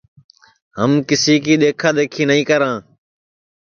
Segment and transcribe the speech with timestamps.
[0.79, 2.75] ہم کِسی کی دؔیکھا دؔیکھی نائی کراں